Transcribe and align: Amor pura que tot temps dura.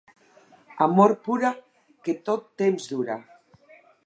Amor 0.85 1.11
pura 1.27 1.51
que 2.07 2.17
tot 2.31 2.49
temps 2.63 2.93
dura. 2.97 3.21